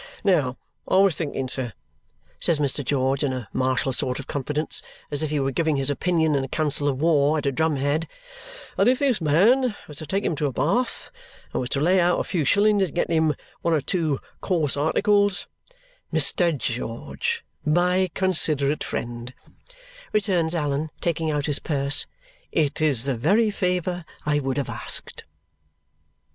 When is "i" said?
0.87-0.97, 24.25-24.39